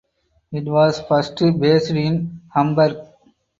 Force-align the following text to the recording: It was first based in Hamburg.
It 0.51 0.65
was 0.65 0.99
first 1.01 1.35
based 1.59 1.91
in 1.91 2.41
Hamburg. 2.51 2.97